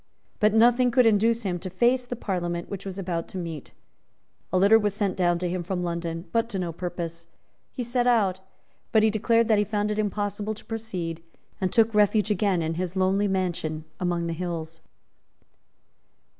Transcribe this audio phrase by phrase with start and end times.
[0.39, 3.69] But nothing could induce him to face the Parliament which was about to meet.
[4.51, 7.27] A litter was sent down to him from London, but to no purpose.
[7.71, 8.39] He set out,
[8.91, 11.21] but declared that he found it impossible to proceed,
[11.61, 14.81] and took refuge again in his lonely mansion among the hills.